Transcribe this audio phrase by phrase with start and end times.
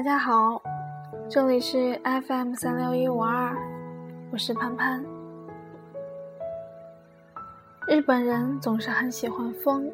[0.00, 0.62] 大家好，
[1.28, 3.54] 这里是 FM 三六一五二，
[4.32, 5.04] 我是潘潘。
[7.86, 9.92] 日本人总是很喜欢风，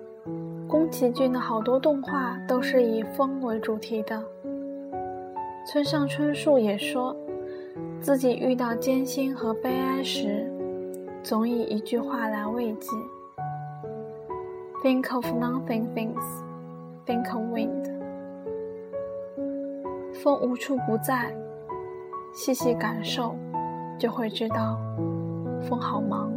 [0.69, 4.23] 宫崎骏的好多动画都是以风为主题的。
[5.66, 7.16] 村上春树也说，
[8.00, 10.48] 自己遇到艰辛和悲哀时，
[11.20, 12.91] 总以一句话来慰藉
[14.84, 16.23] ：Think of nothing things,
[17.04, 17.95] think of wind。
[20.23, 21.33] 风无处不在，
[22.33, 23.37] 细细感受，
[23.98, 24.79] 就会知道
[25.61, 26.33] 风好忙。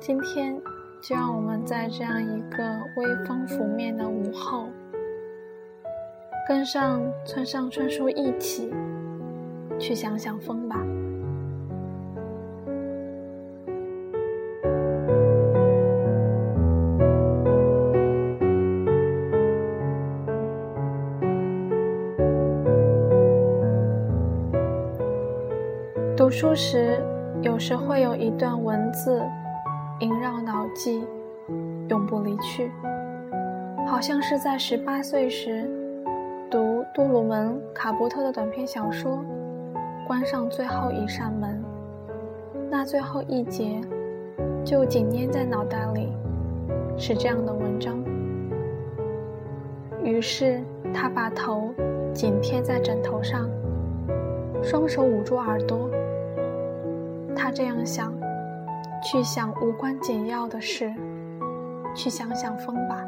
[0.00, 0.60] 今天，
[1.00, 2.62] 就让我们在这样一个
[2.96, 4.68] 微风拂面的午后，
[6.48, 8.72] 跟上村上春树一起
[9.78, 10.76] 去想想风吧。
[26.36, 27.00] 书时，
[27.42, 29.22] 有时会有一段文字
[30.00, 31.06] 萦绕脑际，
[31.88, 32.72] 永不离去。
[33.86, 35.70] 好像是在十八岁时
[36.50, 39.24] 读杜鲁门·卡波特的短篇小说
[40.08, 41.64] 《关上最后一扇门》，
[42.68, 43.80] 那最后一节
[44.64, 46.12] 就紧捏在脑袋里，
[46.96, 47.96] 是这样的文章。
[50.02, 50.60] 于是
[50.92, 51.72] 他把头
[52.12, 53.48] 紧贴在枕头上，
[54.64, 55.88] 双手捂住耳朵。
[57.34, 58.12] 他这样想：
[59.02, 60.94] 去想无关紧要的事，
[61.94, 63.04] 去想想风吧。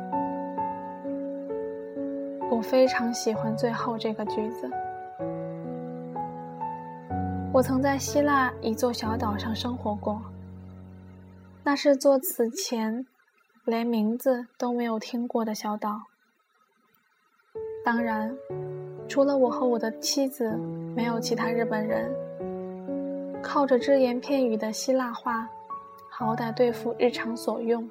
[2.51, 4.71] 我非常喜欢最后这个句子。
[7.53, 10.21] 我曾在希腊一座小岛上生活过，
[11.65, 13.07] 那是座此前
[13.65, 16.03] 连名字都没有听过的小岛。
[17.85, 18.37] 当然，
[19.09, 20.57] 除了我和我的妻子，
[20.95, 22.11] 没有其他日本人。
[23.47, 25.49] 靠着只言片语的希腊话，
[26.11, 27.89] 好歹对付日常所用。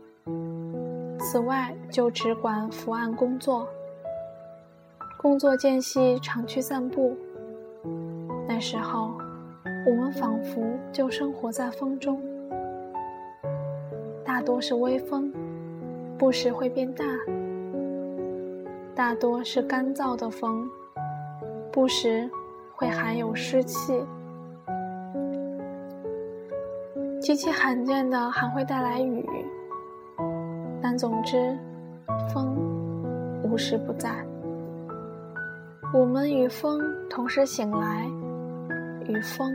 [1.18, 3.66] 此外，就只管伏案工作。
[5.18, 7.16] 工作间隙常去散步。
[8.46, 9.14] 那时候，
[9.88, 10.62] 我们仿佛
[10.92, 12.22] 就生活在风中。
[14.26, 15.32] 大多是微风，
[16.18, 17.06] 不时会变大；
[18.94, 20.70] 大多是干燥的风，
[21.72, 22.30] 不时
[22.76, 24.06] 会含有湿气。
[27.26, 29.26] 极其罕见的还会带来雨，
[30.80, 31.58] 但总之，
[32.32, 32.56] 风
[33.42, 34.12] 无时不在。
[35.92, 38.08] 我们与风同时醒来，
[39.08, 39.52] 与风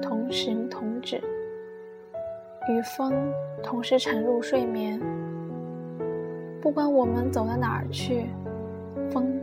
[0.00, 1.20] 同时同止，
[2.68, 3.12] 与风
[3.60, 5.00] 同时沉入睡眠。
[6.62, 8.26] 不管我们走到哪儿去，
[9.10, 9.36] 风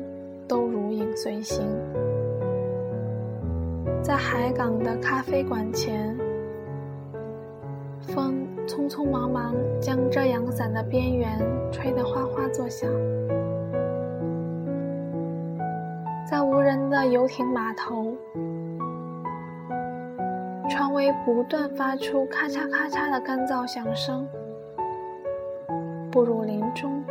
[0.47, 1.67] 都如影随形。
[4.01, 6.17] 在海港的咖啡馆前。
[8.01, 11.39] 风匆匆忙忙将遮阳伞的边缘
[11.71, 12.89] 吹得哗哗作响，
[16.29, 18.15] 在无人的游艇码头，
[20.69, 24.27] 船尾不断发出咔嚓咔嚓的干燥响声。
[26.11, 27.03] 步入林中，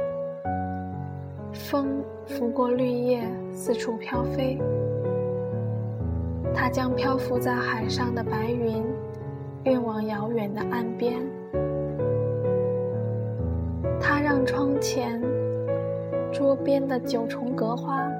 [1.52, 4.60] 风拂过绿叶，四处飘飞，
[6.54, 8.84] 它将漂浮在海上的白云。
[9.64, 11.20] 运往遥远的岸边，
[14.00, 15.20] 他让窗前、
[16.32, 18.10] 桌边的九重格花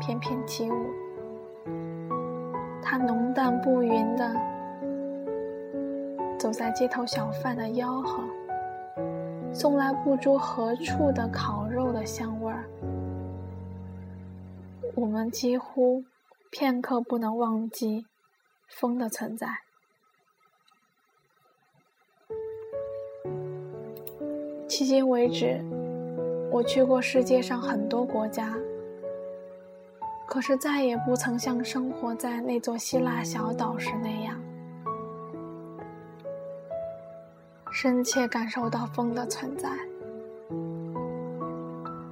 [0.00, 0.74] 翩翩起舞。
[2.80, 4.32] 他浓淡不匀地
[6.38, 8.22] 走在街头小贩的吆喝，
[9.52, 12.64] 送来不知何处的烤肉的香味儿。
[14.94, 16.04] 我们几乎
[16.52, 18.06] 片刻不能忘记
[18.68, 19.63] 风的存在。
[24.74, 25.64] 迄今为止，
[26.50, 28.52] 我去过世界上很多国家，
[30.26, 34.36] 可是再也不曾像生活在那座希腊小岛时那样，
[37.70, 39.68] 深切感受到风的存在。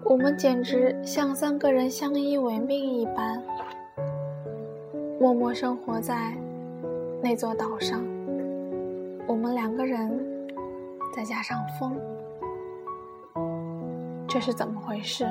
[0.05, 3.43] 我们简直像三个人相依为命一般，
[5.19, 6.33] 默默生活在
[7.21, 8.01] 那座岛上。
[9.27, 10.17] 我们两个人，
[11.13, 11.99] 再加上风。
[14.33, 15.27] 这是怎么回事？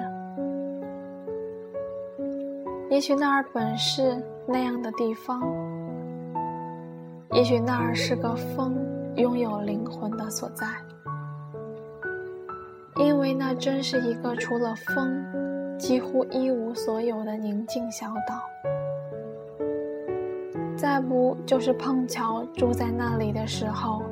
[2.88, 5.42] 也许那儿本是那样的地方，
[7.32, 8.78] 也许那儿是个风
[9.16, 10.68] 拥有灵魂的所在，
[12.98, 15.26] 因为那真是一个除了风，
[15.80, 18.40] 几乎一无所有的宁静小岛。
[20.78, 24.04] 再不就是碰巧住在那里的时候，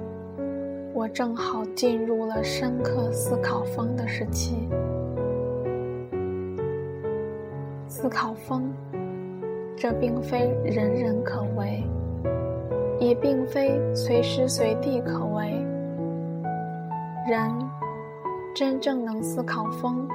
[1.00, 4.68] 我正好进入了深刻思考风的时期。
[7.88, 8.70] 思考风，
[9.78, 11.86] 这并非人人可为，
[13.00, 15.66] 也并非随时随地可为。
[17.30, 17.50] 人
[18.54, 20.06] 真正能思考风，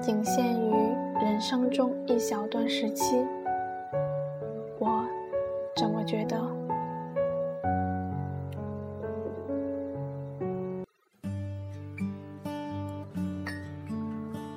[0.00, 0.72] 仅限于
[1.20, 3.26] 人生中一小段时期。
[4.78, 5.04] 我
[5.74, 6.61] 这么觉得。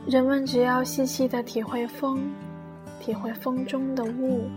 [0.08, 2.20] 人们只要细细的体会风。
[2.98, 4.50] 体会风中的雾，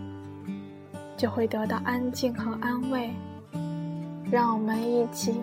[1.15, 3.11] 就会得到安静和安慰。
[4.31, 5.35] 让我们一起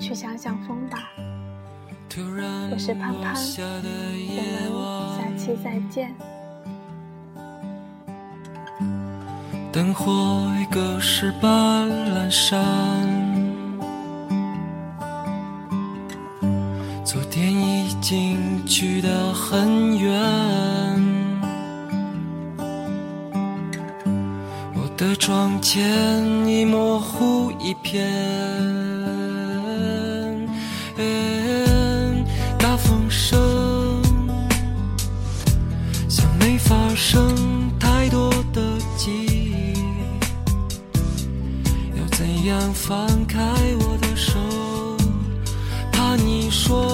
[0.00, 1.10] 去想想风吧。
[2.70, 3.34] 我是潘潘，
[4.70, 6.14] 我们下期再见。
[9.70, 13.21] 灯火已隔世斑斓珊，
[18.74, 20.10] 去得很远。
[24.74, 25.78] 我的窗前
[26.48, 28.10] 已模糊一片，
[32.58, 33.38] 大风声
[36.08, 38.62] 像没发生太多的
[38.96, 39.74] 记忆，
[41.94, 43.38] 要怎样放开
[43.80, 44.38] 我的手？
[45.92, 46.91] 怕你说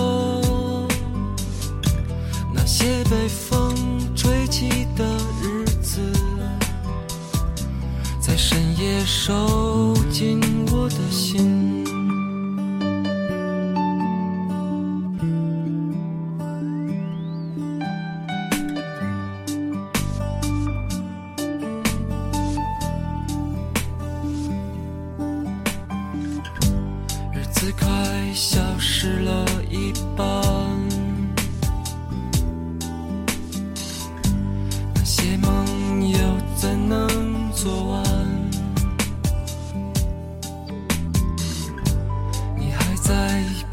[2.78, 3.74] 些被风
[4.14, 5.04] 吹起的
[5.42, 6.00] 日子。
[8.20, 10.38] 在深夜收进
[10.70, 11.84] 我的心，
[27.34, 27.88] 日子快
[28.32, 30.77] 消失了一半，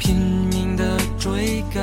[0.06, 0.14] 拼
[0.52, 1.82] 命的追赶，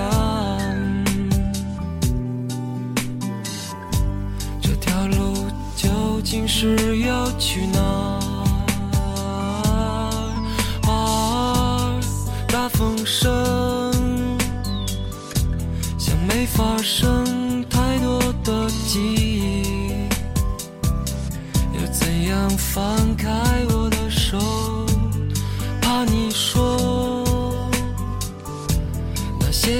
[4.61, 7.81] 这条路究竟是要去哪
[10.87, 11.99] 儿？
[12.47, 13.91] 大风声
[15.97, 20.07] 像没发生太多的记忆。
[21.73, 23.12] 要怎样放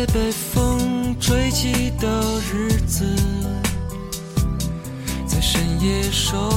[0.08, 2.08] 被风吹起的
[2.52, 3.06] 日子，
[5.26, 6.50] 在深夜收